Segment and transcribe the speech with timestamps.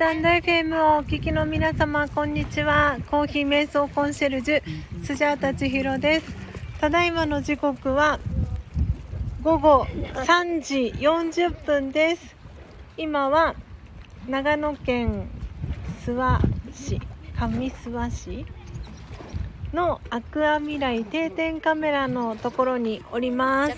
[0.00, 2.96] タンド FM をお聞きの皆様、こんにちは。
[3.10, 4.62] コーヒー瞑想コンシェルジュ、
[5.04, 6.34] スジャータ千尋です。
[6.80, 8.18] ただいまの時刻は
[9.42, 9.84] 午後
[10.14, 12.34] 3時40分です。
[12.96, 13.54] 今は
[14.26, 15.28] 長野県
[16.06, 16.98] 諏訪市、
[17.38, 18.46] 上諏訪市
[19.74, 23.76] のアクア未来定点カメラのところにおります。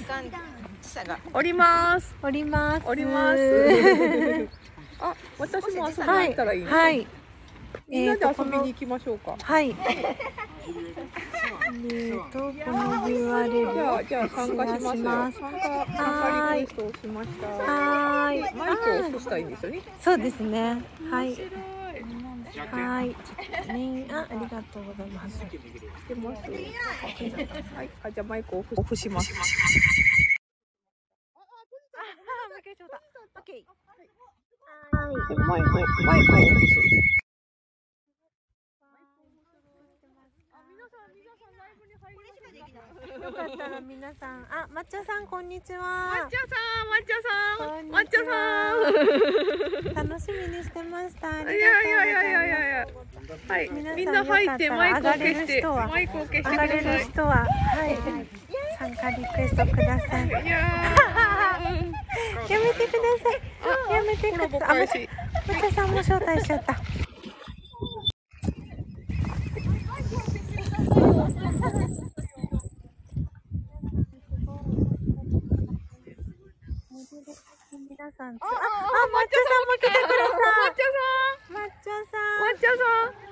[1.34, 2.14] おります。
[2.22, 2.86] おります。
[2.86, 4.61] おります。
[5.02, 7.06] あ、私も遊びに行ったらいいの、はい。
[7.88, 9.36] みんなで遊びに行きましょうか。
[9.42, 9.70] はい。
[9.70, 15.10] えーと、この URL じゃあ、じゃあ参加しますよ。
[15.10, 17.46] 参加、参加リクエストをしました。
[17.48, 18.54] はーい。
[18.54, 19.82] マイクを押したいんですよね？
[20.00, 20.82] そうですね。
[21.10, 21.36] はい。
[22.70, 23.08] はい。
[23.72, 25.38] ね、あ、ありがとうございます。
[25.38, 25.44] し
[26.06, 26.42] てます。
[27.74, 29.32] はい、あ、じゃあマイクをオフオフします。
[29.34, 29.36] あ、
[32.54, 33.02] 負けちゃった。
[33.36, 33.64] オッケー。
[35.32, 36.82] でマイ、マイクをオフする。
[43.22, 45.76] よかったら皆さん、あ、抹茶さんこんにち抹。
[45.76, 45.88] 茶さ
[46.84, 48.34] ん、抹茶さん、抹茶さ
[50.04, 50.08] ん。
[50.08, 51.28] 楽しみにしてました。
[51.30, 52.86] いやいやいやいやいやいや。
[53.48, 56.80] はい、みんな入ってマイクを消して、マイクを消してく上がれ。
[56.80, 57.46] る人は、は
[57.86, 57.96] い。
[58.78, 60.28] 参加リクエストください。
[60.28, 60.40] いや、
[62.48, 63.94] やめてください。
[63.94, 65.08] やめてください。
[65.42, 65.60] あ、開始。
[65.60, 66.76] 抹茶さんも招待しちゃった。
[77.72, 81.06] 皆さんつ、あ、あ、抹茶さんも来てくれ抹茶た。
[81.52, 83.22] 抹茶さん、さ抹茶さん。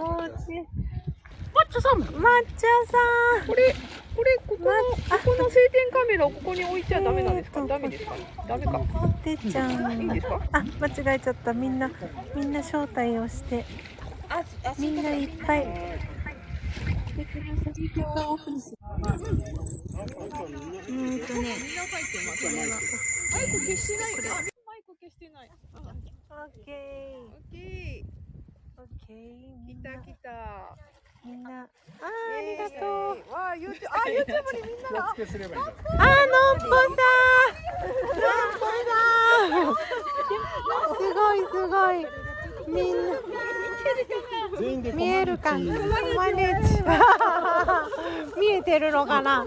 [0.00, 0.50] ん、おうち、
[1.52, 2.00] 抹茶さん。
[2.02, 2.26] 抹
[2.56, 2.98] 茶さ
[3.46, 3.74] これ、
[4.16, 4.70] これ、ここの、
[5.08, 7.60] まここの晴天カメラをここに置いちゃダメなんですか？
[7.60, 8.14] えーとダメですか？
[8.46, 8.78] ダメか。
[8.78, 9.70] ん、ポテちゃん。
[9.92, 10.40] いいんですか？
[10.52, 11.54] あ、間違えちゃった。
[11.54, 11.90] みんな、
[12.34, 13.64] みんな招待をして、
[14.78, 15.62] みんないっぱい。
[15.62, 15.72] うーん
[21.26, 21.56] とね。
[23.32, 24.12] マイク消してない。
[24.28, 24.36] あ
[24.66, 25.50] マイク消してない。
[25.72, 26.72] オッケ
[27.16, 28.12] オッケー、
[28.76, 30.28] オッケー、た来た。
[31.26, 31.66] みんな、あー、
[32.38, 32.86] ありがとう。
[32.86, 33.32] う。
[33.32, 35.02] わあ、YouTube、あ、YouTube にみんなが。
[35.02, 36.94] あー、のっぽさん
[39.52, 39.74] のっぽさん
[40.94, 42.06] すごいすごい。
[42.68, 42.94] みん
[44.84, 45.58] な、見えるか
[46.14, 48.38] マネチ。
[48.38, 49.46] 見えてるのかな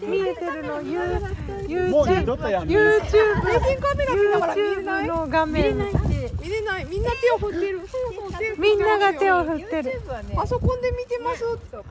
[0.00, 6.13] 見えてるの、ユー、もう二 YouTube 度とやん YouTube、最近カメラ見ながら見えない？YouTube の画面。
[6.44, 6.84] 見れない。
[6.84, 7.80] みんな手を振ってる。
[7.88, 10.02] そうそう手みんなが手を振振ってる。
[10.34, 11.44] パソコンで見てます。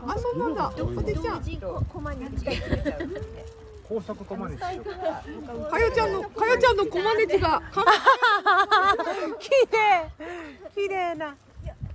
[0.08, 0.72] あ、そうなんだ。
[0.78, 1.44] おてちゃん。
[3.90, 4.72] 高速コマネチか
[5.80, 7.62] よちゃんの、かよちゃんのコマネチが。
[7.72, 7.86] か
[9.40, 10.10] 綺麗
[10.74, 11.36] 綺麗な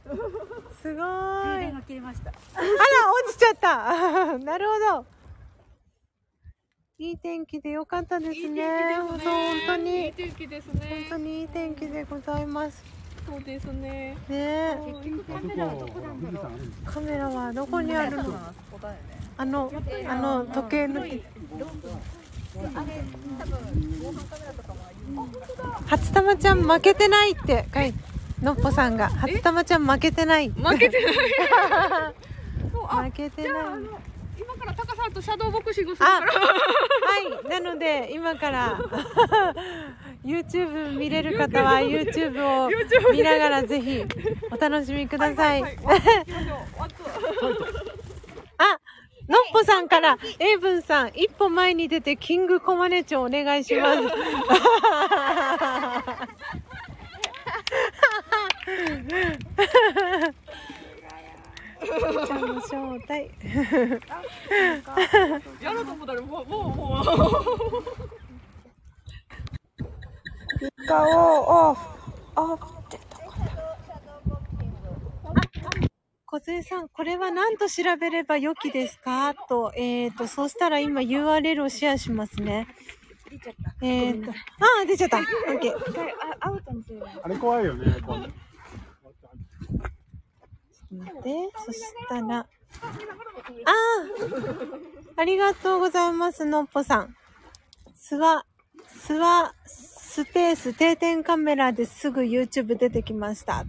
[0.82, 5.17] すごいあら落ちちゃったなるほど
[7.00, 8.96] いい天気でよかったですね。
[9.08, 11.16] 本当本当いいに天気です本ね当。
[11.16, 12.82] にいい天気でございます。
[13.24, 13.80] そうですね。
[13.80, 14.16] ね。
[14.30, 14.76] え
[15.32, 16.50] カメラはどこなんだろう。
[16.84, 18.34] カメラはどこにあるの？
[19.36, 19.72] あの
[20.08, 21.06] あの時計の。
[25.86, 27.98] 初玉ちゃん負けてないって書いて
[28.42, 29.08] のっぽさんが。
[29.08, 30.48] 初玉ちゃん負けてない。
[30.48, 31.14] 負けてない。
[32.74, 33.90] そうあ負けてじゃあ、あないの、
[34.38, 36.32] 今からタカさんとシャドーボクシングするあから。
[36.32, 36.48] は
[37.46, 37.48] い。
[37.48, 38.78] なので今から
[40.24, 42.68] YouTube 見れる方は YouTube を
[43.12, 44.04] 見ながらぜひ
[44.50, 45.66] お楽しみください、あ
[49.28, 54.00] のっぽさんからエイブンさん一歩前に出てキングコマネチョお願いします
[62.26, 62.78] ちゃんの招
[63.08, 63.30] 待
[65.62, 67.04] やろうと思ったらもうもうもう
[70.86, 71.80] 顔をオフ。
[72.36, 73.32] オフってとこ
[75.34, 75.42] だ
[76.26, 79.34] 小杉さん、これは何と調べれば良きですか？
[79.48, 82.66] と、えっ、と、そうしたら今 URL をシェアしますね。
[83.82, 84.34] えっ、と、あ
[84.82, 85.18] あ、出ちゃった。
[85.18, 85.74] オッケー。
[87.22, 87.96] あれ怖いよね
[90.90, 92.46] 待って、そしたら、ああ
[95.16, 97.14] ありがとうございます、のっぽさん。
[97.94, 98.44] スワ、
[98.86, 103.64] スワ、スペース定点カメラですぐ YouTube 出てきました。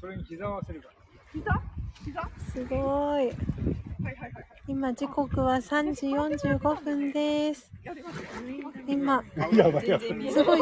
[0.00, 0.94] それに膝を合わせるから
[1.32, 1.62] 膝？
[2.04, 2.30] 膝？
[2.52, 7.70] すごいはいはいはい今時刻は3時45分です。
[8.86, 9.22] 今。
[10.32, 10.60] すごい、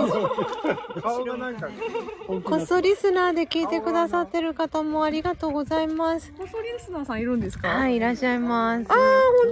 [2.42, 6.32] こっそリスナーで聞いてくださってる方もありがとうございます。
[6.32, 7.68] コソリスナーさんいるんですか？
[7.68, 8.86] はい、いらっしゃいます。
[8.90, 8.96] あー、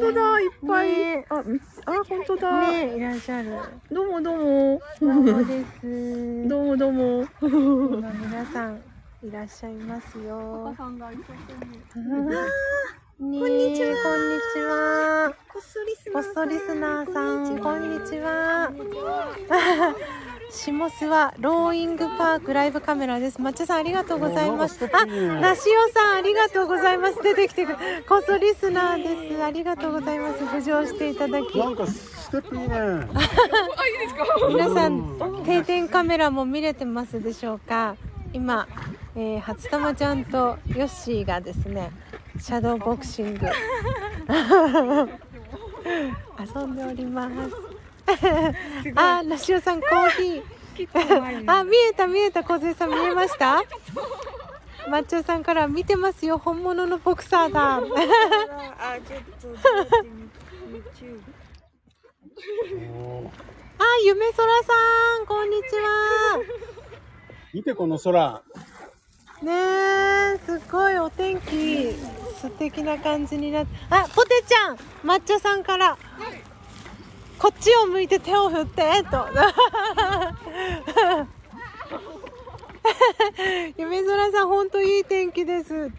[0.00, 0.88] 本当だ、いっぱい。
[0.96, 1.42] ねあ、あ、
[2.08, 2.70] 本当だ。
[2.72, 3.50] ねいらっしゃる。
[3.92, 4.82] どうもどうも。
[5.00, 6.48] どうもです。
[6.48, 7.24] どうもどうも。
[7.40, 8.82] 今皆さん
[9.22, 10.74] いらっしゃいますよ。
[13.20, 13.38] こんに
[13.76, 13.88] ちは。
[14.02, 15.34] こんにちは。
[15.52, 17.20] こっそリスポストリスナーさ
[17.52, 18.72] ん、こんにちは。
[20.50, 23.36] 下諏訪ローイングパークライブカメラです。
[23.36, 24.88] 抹茶さんありがとうございます。
[24.90, 27.22] あ、なしおさんありがとうございます。
[27.22, 27.78] 出てきてくる。
[28.08, 29.42] こそリスナーです。
[29.44, 30.42] ありがとうございます。
[30.42, 31.58] 浮上していただき。
[31.58, 32.74] なんかステップいいね。
[32.74, 34.24] あ、いいですか？
[34.48, 37.96] 皆さん定点カメラも見れてますでしょうか？
[38.32, 38.66] 今、
[39.16, 41.90] えー、初玉ちゃんとヨッシーがですね
[42.38, 43.46] シャドーボクシング。
[46.56, 47.34] 遊んでおります。
[48.94, 51.50] あなしおさんコーヒー。
[51.50, 52.44] あ見えた見えた。
[52.44, 53.62] 小杉さん見えました？
[54.88, 56.38] 抹茶さんから見てますよ。
[56.38, 57.76] 本物のボクサーだ。
[57.76, 57.86] あ、ち
[63.78, 66.40] あ夢空さんこんにちは。
[67.52, 68.42] 見てこの空。
[69.42, 69.52] ね
[70.34, 71.94] えすごいお天気
[72.40, 75.96] 素敵な感じになってあポテちゃん抹茶さんから
[77.38, 79.26] こっちを向いて手を振ってと。
[83.78, 85.90] 夢空さん本当いい天気です。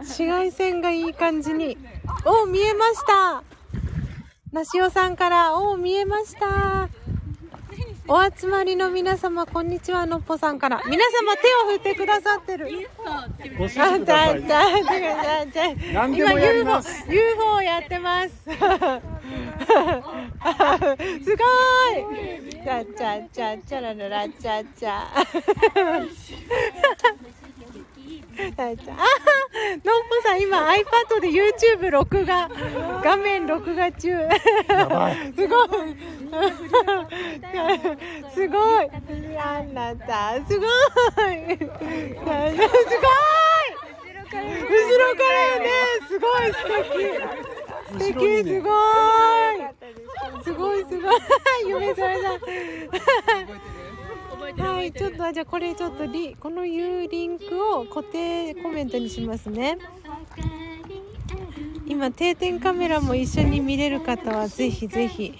[0.00, 1.76] 紫外線がいい感じに。
[2.24, 3.42] お見えました。
[4.50, 6.88] なしおさんからお見えました。
[8.10, 10.82] お集まりの皆様こんにちはのっぽさんから。
[10.88, 12.66] 皆様手を振ってくださってる。
[13.58, 14.42] ご指あ示ください。
[14.42, 15.52] だだだだ
[15.92, 17.04] 何でもやります。
[17.06, 18.30] 今 UFO, UFO やってます。
[18.34, 18.58] すごい。
[22.50, 25.04] チャチャチャチャラララチャチャ
[28.38, 32.48] のっぽさん今 iPad で YouTube 録画
[33.02, 34.10] 画面録画中。
[35.34, 35.68] すごい。
[38.32, 38.88] すごい。
[39.38, 40.68] あなたすごい。
[41.58, 41.76] すごい。
[42.10, 42.68] 後
[44.98, 45.66] ろからね
[46.08, 46.46] すごい。
[46.52, 46.86] 素敵
[47.88, 48.14] 素敵
[48.44, 49.58] すごい。
[50.44, 50.84] すごい。
[50.84, 51.18] すごい。
[51.66, 52.30] 夢それだ
[54.56, 57.44] はいちょっとじゃあこれちょっとリこのいうリンク
[57.76, 59.78] を固定コメントにしますね。
[61.86, 65.34] 今定点カメラも一緒に見れる方はぜひぜひ、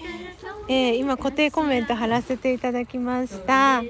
[0.67, 3.79] えー今固定コメント貼らせていただきました。
[3.79, 3.83] あ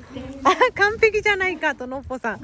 [0.75, 2.39] 完璧じゃないかとのっぽさん。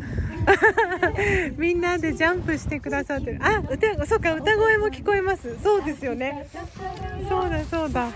[1.57, 3.39] みんなでジャンプしてくださってる。
[3.41, 5.57] あ歌そうか歌声も聞こえます。
[5.61, 6.47] そうですよね。
[7.29, 8.09] そうだそうだ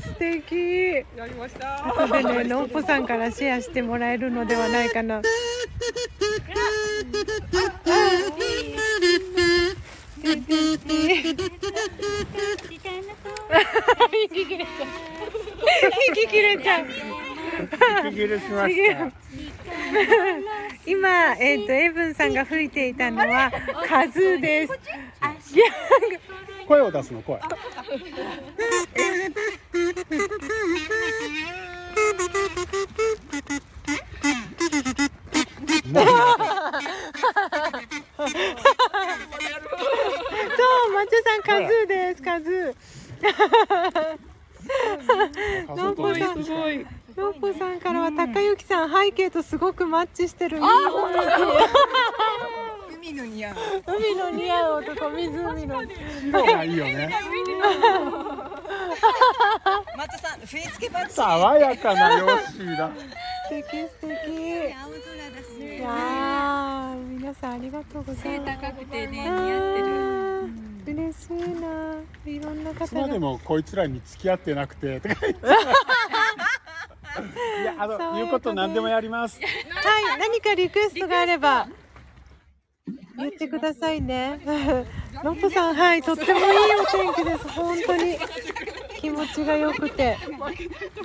[0.00, 1.06] 素敵。
[1.16, 1.88] やりました。
[1.88, 5.22] 後でね、のっぽさんからシェアしてもらえるのではないかな。
[16.08, 16.86] 息切れちゃう。
[20.86, 23.50] 今、えっ、と、エブンさんが吹いていたのは、
[23.88, 24.40] カズー。
[24.40, 24.72] です。
[26.66, 27.40] 声を出すの声。
[27.40, 27.46] そ
[35.92, 35.94] う、
[40.92, 45.76] 抹茶さん、カズーです、カズー。
[45.76, 46.86] のっぽさん、すごい。
[47.16, 50.58] のっぽさんからは、高幸さん、背景とすごくマッチしてる。
[53.06, 53.54] 海の似合う。
[53.86, 55.82] 海の似合う男、湖の。
[55.84, 57.14] 色がいいよね。
[59.96, 62.90] 松田さん、振り付けバッチ爽やかなヨッシーだ。
[63.48, 64.08] 素敵、素敵。
[64.74, 68.60] 青空だしいやー、皆さんありがとうございます。
[68.60, 70.50] 高くてね、あー
[70.86, 71.94] 嬉しいな。
[72.26, 73.08] いろんない方が。
[73.08, 74.98] でもこいつらに付き合ってなくて。
[75.00, 75.50] とか言ってい
[77.64, 79.40] や、あの、言うこと何でもやります。
[79.40, 81.68] はい、何かリクエストがあれば。
[83.18, 84.40] 言ってくださいね。
[85.24, 86.44] のっぽさん、はい、とってもいい
[86.80, 87.48] お天気です。
[87.48, 88.18] 本当に。
[89.00, 90.16] 気持ちが良くて。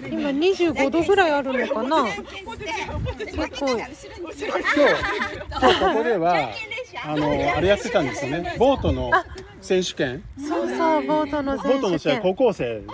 [0.09, 2.05] 今25度ぐらいあるのかな。
[2.05, 3.69] 結構。
[3.69, 3.93] 今日、
[5.59, 6.49] 今日ここでは、
[7.05, 8.55] あの、あれやってたんですよね。
[8.57, 9.11] ボートの
[9.61, 10.23] 選手権。
[10.37, 12.21] そうそう、ボートのボートの試合、選手権。
[12.21, 12.85] 高校生ね。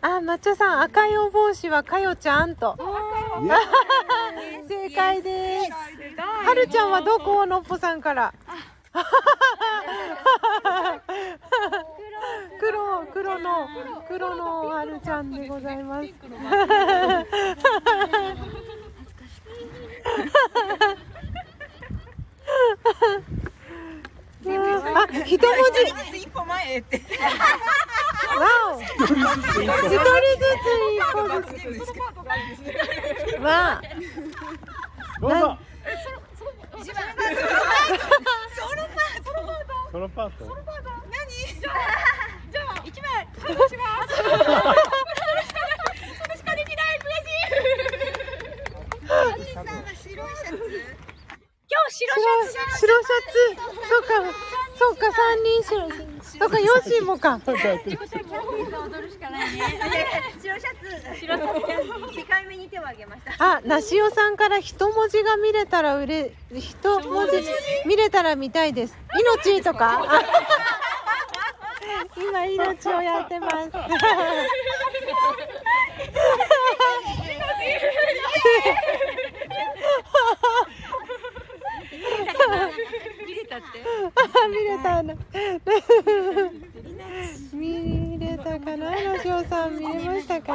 [0.00, 2.76] あ、抹茶さん、赤いお帽子はかよちゃんと。
[4.68, 5.97] 正解です。
[6.48, 7.44] ははるちゃんはどこ？
[7.44, 8.32] のっぽさんから。
[12.58, 13.68] 黒、黒の、
[14.08, 16.08] 黒のはるちゃんでございます。
[24.94, 25.54] あ、一文
[26.10, 26.18] 字。
[26.18, 26.96] 一歩前へって。
[26.96, 27.02] わ
[28.74, 28.80] お。
[28.80, 29.52] 一人ずつ
[30.94, 31.44] 一歩ず
[33.36, 33.38] つ。
[33.42, 33.82] わあ。
[35.20, 35.58] どうぞ
[36.80, 37.02] 一番
[39.90, 40.44] ソロパート？
[42.84, 43.08] 一番
[43.40, 44.16] 反応します。
[44.16, 44.22] そ
[46.28, 47.28] れしかできない悔し
[49.48, 49.54] い。
[49.54, 50.54] さんは白いシャツ。
[51.70, 52.54] 今日白白シャツ。
[52.80, 53.34] 白シャツ。
[53.88, 54.08] そうか。
[54.78, 55.88] そうか、三人白。
[56.38, 57.40] そうか、ヨッシーもか。
[57.44, 57.52] 踊
[59.02, 59.60] るしかないね。
[60.40, 60.88] 白シャツ。
[61.18, 61.60] 白シャツ。
[62.16, 63.56] 二回目に手を挙げました。
[63.56, 67.42] あ、なしおさんから一文字が見れたらうれ、一文字
[67.86, 68.96] 見れたら見たいです。
[69.18, 70.02] 命とか。
[70.06, 70.22] あ
[72.16, 73.54] 今命をやってます。
[83.26, 83.64] 見れたって。
[84.48, 85.14] 見れたな。
[87.52, 90.52] 見れたかな、なしおさん見れましたか？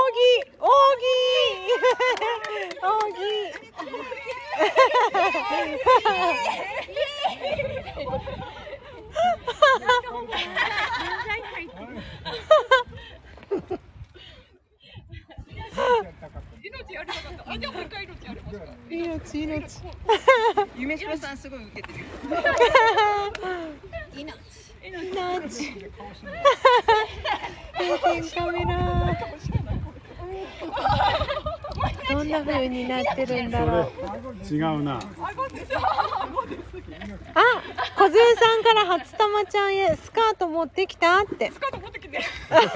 [0.58, 0.66] 扇。
[16.62, 17.52] 命やりたかった。
[17.52, 18.64] あ、じゃあもう一回命やりますか。
[18.90, 19.80] 命、命。
[20.76, 21.79] 夢白さんすごい受けてる。
[24.14, 24.34] 命。
[27.78, 28.70] 定点カメラ。
[32.10, 33.92] どんな風になってるんだろう。
[34.52, 35.00] 違うなあ、
[37.96, 41.50] 小杉さんから初玉ちゃんへスカート持ってきたって。
[41.50, 42.20] スカート持ってきて。
[42.22, 42.68] スカー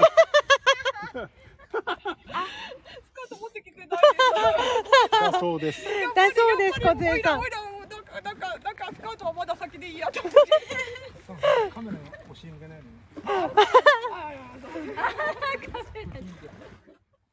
[3.29, 3.87] ト持ってきて。
[5.11, 5.83] だそうです
[6.15, 7.41] だそうです、小杉さん
[8.85, 10.39] なんかなんかスカートはまだ先でいいやと思って。
[11.73, 12.11] カメラに教
[12.45, 12.89] えげないのに。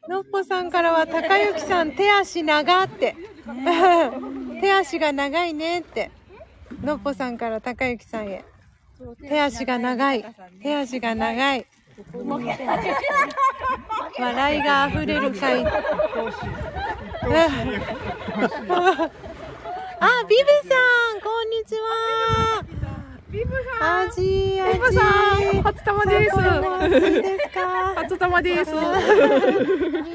[0.08, 3.14] のっぽさんからは高幸さん手足長って。
[4.60, 6.10] 手足が長いねって。
[6.82, 8.46] のっぽさんから高幸さんへ。
[9.28, 10.24] 手足が長い。
[10.62, 11.66] 手足が長い。
[14.18, 15.64] 笑いが溢れる回。
[20.04, 20.74] あ、ビブさ
[21.16, 22.64] ん、こんにちは。
[23.30, 24.08] ビブさん。
[24.08, 24.72] アジアジ。
[24.72, 25.04] ビブさ
[25.38, 26.36] ん初玉です
[27.22, 27.94] ですか？
[27.94, 28.72] 初玉です。
[28.72, 28.78] み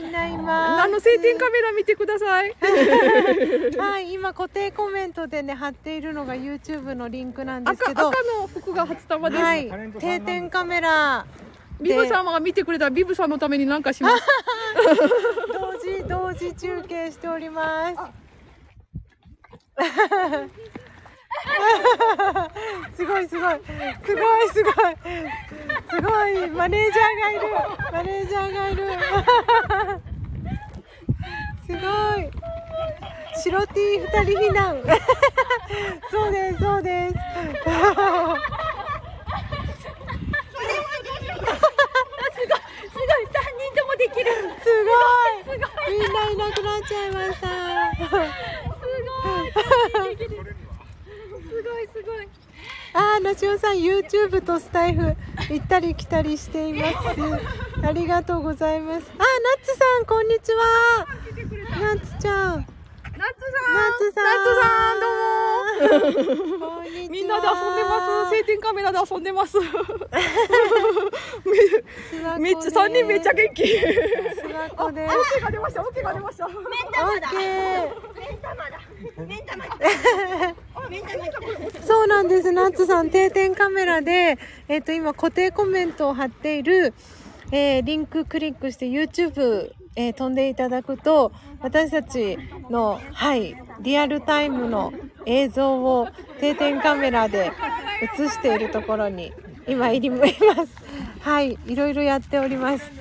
[0.10, 0.84] んないます。
[0.84, 2.54] あの晴天カメラ見てください。
[3.78, 9.42] はい、今固定コメントでね貼っているのが YouTube のリンクなんです赤赤けど、の服が初玉です。
[9.42, 11.26] はい、定点カメラ
[11.80, 14.24] ビブ様が見てくれたらビブさんのために何かします。
[15.54, 18.27] 同時同時中継しております。
[22.96, 23.62] すごいすごい。
[24.04, 24.74] すごいすごい。
[25.90, 26.50] すごい。
[26.50, 27.42] マネージャーがいる。
[27.92, 28.90] マネージャーがいる。
[31.68, 31.80] すごい。
[33.44, 34.82] 白 T 二人避難。
[36.10, 37.14] そうですそうです。
[44.64, 44.94] すごい。
[45.90, 47.48] みんないなくなっちゃいました
[52.94, 55.16] あー、なしおさん、YouTube とスタイフ
[55.50, 56.96] 行ったり来たりしています。
[57.84, 59.12] ありがとうございます。
[59.12, 59.28] あー、ナッ
[59.62, 61.06] ツさん、こんにちは。
[61.80, 62.66] ナッツちゃん。
[63.18, 63.78] ナッツさん。
[63.98, 64.24] ツさん。
[64.24, 65.06] ナッツさんど
[66.58, 66.68] うも。
[66.68, 67.10] こんにちは。
[67.10, 68.30] みんなで遊んでます。
[68.30, 69.58] 晴天カメラで遊んでます。
[72.40, 73.64] めっちゃ三人めっちゃ元気。
[73.64, 75.82] オッケーが出ました。
[75.82, 76.48] オッケーが出ました。
[76.48, 78.07] オッケー。
[81.86, 82.52] そうなんです。
[82.52, 86.94] ナッツさん、定点カメラで、えっ、と、今、固定コメントを貼っている、
[87.52, 91.32] えーリンククリックして YouTube、えー飛んでいただくと、
[91.62, 92.38] 私たち
[92.70, 94.94] の、はい、リアルタイムの
[95.26, 96.08] 映像を
[96.40, 97.52] 定点カメラで
[98.02, 99.34] 映しているところに、
[99.68, 100.32] 今、いります。
[101.22, 102.92] はい、いろいろやっております。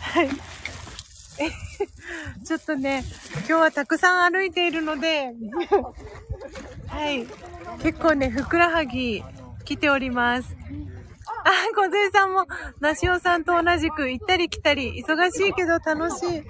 [0.00, 0.28] はい。
[2.44, 3.04] ちょっとね、
[3.36, 5.32] 今日はたくさん歩いているので、
[6.88, 7.26] はい。
[7.82, 9.22] 結構ね、ふくらはぎ
[9.64, 10.56] 来ております。
[11.44, 12.46] あ、小杉さんも、
[12.80, 16.42] なしおさんと同じく行ったり来たり、忙しいけど楽しい。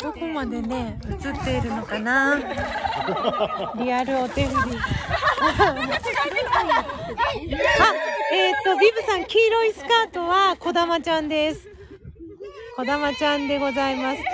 [0.00, 2.38] どこまでね、映っているのかな？
[3.76, 4.76] リアルお手振り。
[4.76, 5.74] あ、
[8.32, 11.68] えっ、と、ビブさん、黄色いスカートは、こだまちゃんです。
[12.76, 14.18] こだまちゃんでございます。
[14.18, 14.26] みっ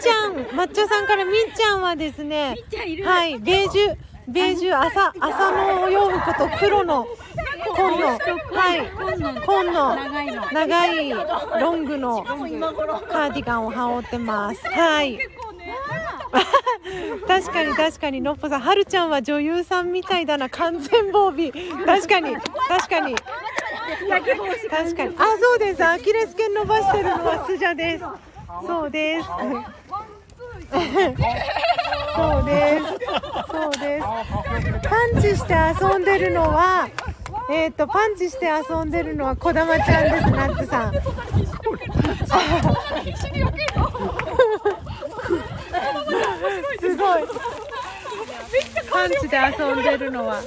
[0.00, 2.56] ちゃん、抹茶さんからみっちゃんはですね、
[3.04, 3.96] はい、ベージュ、
[4.28, 7.06] ベージュ、朝、朝のお洋服と黒の、
[7.74, 8.90] 紺の、はい、
[9.44, 9.96] 紺の、
[10.52, 14.66] 長い、ロングのカーディガンを羽織ってます。
[14.68, 15.18] はい。
[17.28, 21.52] 確かに確かにのっぽさんはるちゃんは女優さんみたいだな完全防備。
[21.84, 23.14] 確かに確かに。
[24.70, 25.14] 確かに。
[25.18, 25.84] あそうです。
[25.84, 28.04] アキレス腱伸ばしてるのはスジャです。
[28.66, 29.28] そうです。
[32.14, 32.84] そうです。
[33.50, 34.04] そうです。
[34.88, 36.88] パンチして遊んでるのは
[37.50, 40.92] えっ、とパンチして遊んでるのはこだまちゃんですナッツさん。
[46.80, 47.22] すごい。
[48.90, 50.42] パンチで遊んでるのは。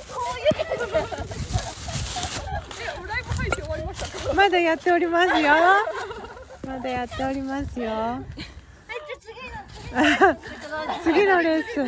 [4.35, 5.53] まだやっておりますよ。
[6.67, 8.23] まだやっておりますよ。
[11.03, 11.79] 次のレッス。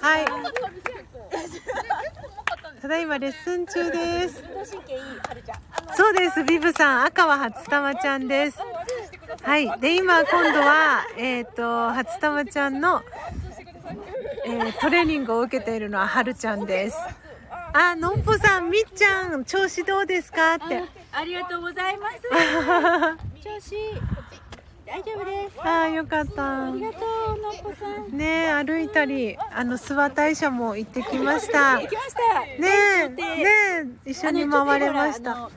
[0.00, 0.26] はい。
[2.82, 4.42] ただいまレッスン中です。
[5.94, 6.42] そうです。
[6.42, 8.58] ビブさん赤は初玉ちゃんです。
[9.42, 9.80] はい。
[9.80, 13.04] で今今度はえっ、と初玉ちゃんの、
[14.44, 16.98] えートレーニングを受けているのははるちゃんです
[17.74, 20.54] あのんぽさんみっちゃん調子どうですか？
[20.54, 22.16] ってありがとうございます。
[23.42, 23.74] 調子
[24.86, 25.60] 大丈夫です。
[25.60, 26.98] あーよかったありがと
[27.38, 28.16] うのっぽさん。
[28.16, 32.20] ねえ歩いたりあの諏訪大社も行ってきましたね行きました。
[32.46, 33.44] えね
[34.06, 35.48] え一緒に回れました。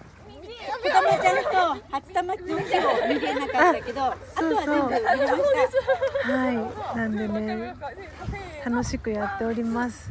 [0.84, 5.18] 子玉ちゃんと初玉ちゃんを見れなかったけど、あとは全部見れまし
[6.26, 6.32] た。
[6.32, 7.76] はいなんでね
[8.66, 10.10] 楽しくやっております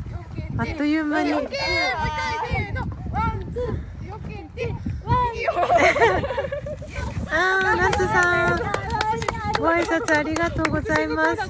[0.59, 8.59] あっという間にあーナスさん
[9.59, 11.43] ご挨拶ありがとうございます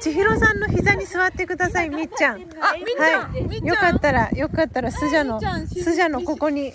[0.00, 6.72] 千尋さんの膝に座ってくださいみっちゃんはいよかったらよかったらスジャのスジャのここに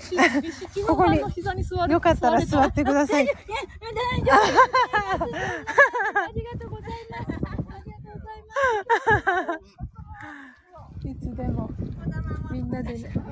[0.85, 3.31] ここによかったら座ってくださいあ
[6.33, 7.25] りがとうございます。
[7.25, 8.45] ありがとうござい
[9.25, 11.07] ます。
[11.07, 11.69] いつでも
[12.85, 13.25] みんなでね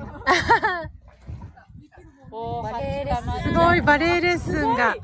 [2.62, 4.96] バレーレッスンすごいバレエレッスンが。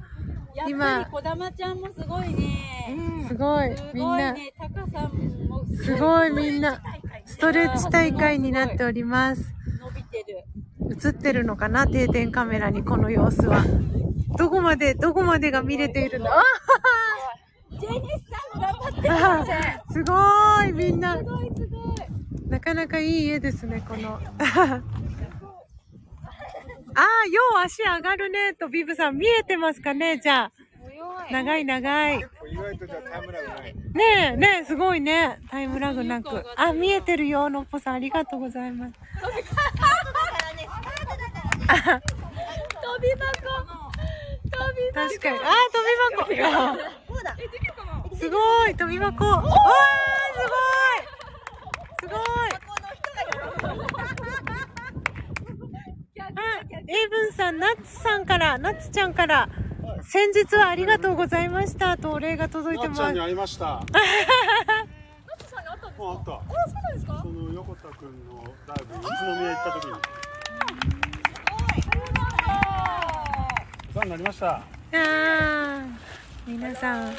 [0.52, 3.26] やっぱ今りこだまちゃんもすごいね。
[3.28, 3.76] すごい。
[3.76, 4.32] すみんな。
[4.32, 4.52] ごいね。
[4.58, 5.12] タカさん
[5.48, 6.30] もすごい。
[6.30, 6.82] みんな。
[7.24, 9.54] ストレッチ大会になっております。
[9.80, 10.44] 伸びてる。
[10.90, 13.64] 映ってるのかな定点カメラにこの様子は。
[14.36, 16.26] どこまでどこまでが見れているの？
[16.26, 16.42] あ
[17.70, 19.44] ジェニスさん頑張ってま
[19.92, 20.02] す。
[20.02, 21.16] ごいみんな。
[21.16, 21.69] すごいすごい。
[22.50, 24.20] なかなかいい家ですねこの。
[26.92, 30.52] ああよう足上がるねとビブさん見えてますかねじゃあ。
[31.30, 32.18] 長い長い。
[32.18, 32.26] ね
[34.32, 35.38] えねえすごいね。
[35.48, 36.44] タイムラグなく。
[36.56, 38.94] あ見えてるよのっぽさんありがとうございます。
[39.20, 39.54] 飛び箱。
[42.82, 43.10] 飛び
[44.92, 45.08] 箱。
[45.08, 45.38] 確かに。
[45.38, 45.42] あ
[46.18, 46.90] 飛び箱。
[48.16, 49.24] すごい飛び箱。
[49.24, 49.50] お ーすごい
[52.00, 52.18] すごい
[56.18, 56.24] あ
[56.88, 59.48] エイブンさんナッツさんからナッツちゃんから
[60.02, 63.84] 先日はありがとうございましたとお礼が届いてますなっちゃんに会いました。
[65.98, 66.32] もうあった。
[66.32, 67.20] あ、そうなんですか？
[67.22, 69.08] その横田くんのライブ、宇都
[69.38, 69.92] 宮行った時に。
[73.90, 74.46] お世話になりました。
[74.56, 75.84] あー
[76.46, 77.14] 皆さん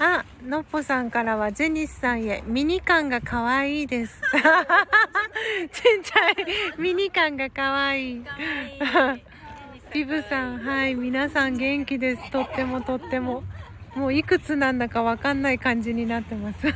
[0.00, 4.20] あのっぽさんからはジェニスさんへミニ感が可愛いです。
[5.72, 6.36] ちっちゃい
[6.78, 8.24] ミニ感が可愛い。
[9.92, 12.30] ビブさんはい皆さん元気です。
[12.30, 13.42] とってもとっても。
[13.96, 16.66] もういくつなんだかわかんない感じになってます。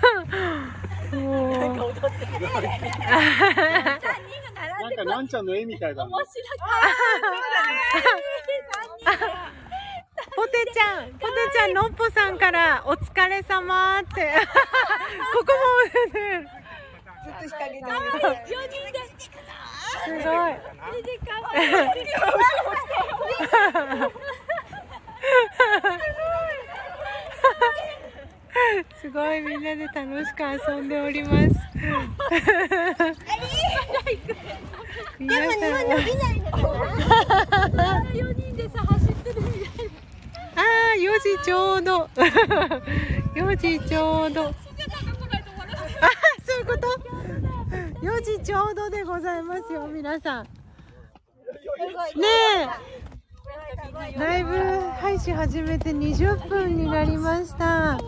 [1.15, 1.77] もう。
[4.83, 6.13] なんかなんちゃんの絵みたいだね。
[10.35, 14.33] ポテちゃん、ポテちゃん、のっぽさんからお疲れ様って。
[15.33, 15.53] ここ
[16.12, 16.49] も、ね、
[18.47, 19.03] 四人で。
[20.05, 20.55] すごい。
[29.01, 31.47] すごいみんなで楽しく遊んでおります。
[35.18, 35.61] 皆さん
[38.14, 39.90] 四人でさ走ってるみたい
[40.57, 40.61] あ
[40.92, 42.09] あ、4時ちょうど。
[43.35, 44.45] 4時ちょうど。
[44.45, 44.53] あー
[46.45, 46.87] そういうこと
[48.03, 50.45] ？4時ちょうどでございますよ、皆さん。
[50.45, 50.51] ね
[54.17, 54.19] え。
[54.19, 54.57] ライブ
[55.01, 57.99] 配信始めて20分になりました。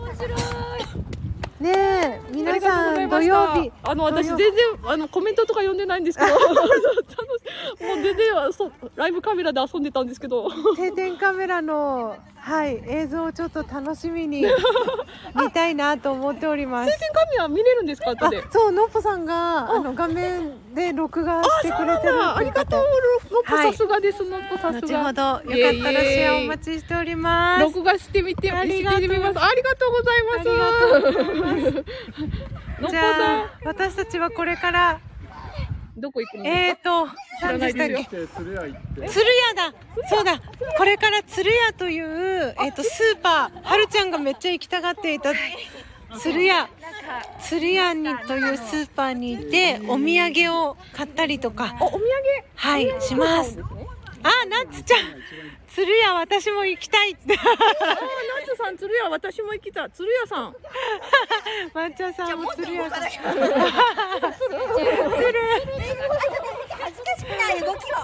[1.59, 3.71] ねえ、皆さん土曜日。
[3.83, 4.49] あの私全然
[4.85, 14.45] あのコメントとか読んでないんですけど もう全然そうライブカメラで遊んでたんですけど定点カメラの、はい、映像をちょっと楽しみに
[15.33, 16.91] 見たいなと思っております。
[16.91, 19.79] 定点カメラ見れるんですか後あで、そう、のっぽさんが、あ。
[19.79, 22.85] の画面で録画してくれてるあありがとうの
[23.41, 23.71] っぽはい。
[23.71, 27.63] さすがですのっぽさす後がほどよかったらシェアお待ちしております。
[27.63, 29.39] 録画してみてありがとうございます。
[29.43, 31.83] ありがとうございます。
[32.85, 32.95] じさん。
[32.95, 34.99] ゃあ私たちはこれから
[35.97, 36.43] どこ行くの？
[36.43, 37.07] ですえーと
[37.39, 38.17] 知ら何でしたっないですよけ？
[38.17, 39.73] で鶴屋行って鶴屋だ。
[40.09, 40.41] そうだ。
[40.77, 45.31] これから鶴屋というえっ、とスーパーはるちゃんがめっちゃ行きたがっていた
[46.19, 46.67] 鶴屋
[47.39, 52.01] 鶴屋にというスーパーに行ってお土産を買ったりとかおお土産？
[52.55, 53.57] はいします。
[54.25, 54.99] あ、ナッツちゃん。
[55.67, 57.11] 鶴屋私も行きたい。
[57.11, 57.37] って。
[57.37, 57.95] あナッ
[58.47, 59.91] ツさん鶴屋私も行きたい。
[59.91, 60.55] 鶴屋さん。
[61.73, 63.01] 抹茶さんも鶴屋さん。
[63.01, 63.19] 恥ず
[67.03, 67.59] かしくない。
[67.59, 67.95] 動きを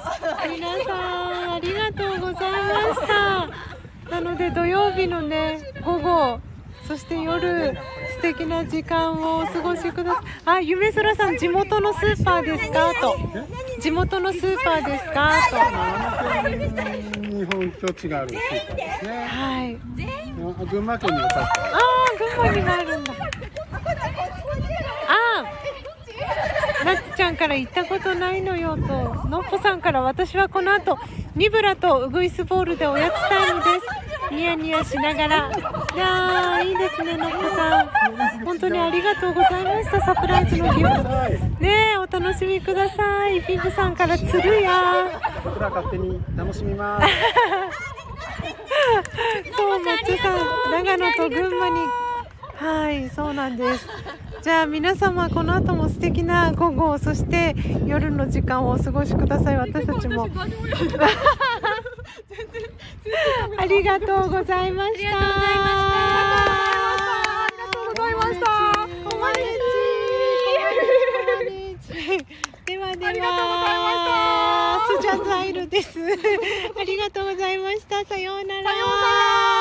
[0.50, 2.60] 皆さんありがとうございま
[2.94, 3.50] した。
[4.12, 6.40] なので土曜日のね午後
[6.92, 7.74] そして夜
[8.18, 10.24] 素敵な時間をお過ごしください。
[10.44, 12.94] あ夢空さん地元のスーパーですか？
[13.00, 13.16] と。
[13.80, 15.32] 地元のスーパーですか？
[17.30, 19.26] 日本境地があるスーパーですとね。
[19.26, 19.78] はい。
[19.78, 21.48] あ群馬県にも立って。
[21.48, 21.80] ああ
[22.20, 23.14] 群馬にもあるんだ。
[23.14, 23.18] あ
[26.82, 28.82] あなつちゃんから行ったことないのよと。
[29.30, 30.98] のっぽさんから私はこの後
[31.38, 41.04] ニブラとウグイスボールでおやつタイムですニヤニヤしながらいやーいいですねのっぽさん本当にありがとうございましたサプライズのギフト
[41.60, 47.08] ねえお楽しみくださいビブさんからつるや僕ら勝手に楽しみます
[49.56, 50.40] そう、松さん、
[50.72, 51.80] 長野と群馬に。
[52.56, 53.88] はい、そうなんです。
[54.42, 59.58] じゃあ、皆様、この後も素敵な午後、そして夜の時間をお過ごしください。
[59.58, 60.28] 私たちも。
[63.58, 65.10] ありがとうございました。
[65.10, 65.12] あ
[67.50, 68.52] りがとうございました。
[72.84, 74.52] ありがとうございました。
[74.88, 76.00] スジャザイルです。
[76.00, 78.06] ありがとうございました。
[78.06, 78.72] さようなら。
[78.72, 79.61] さようなら。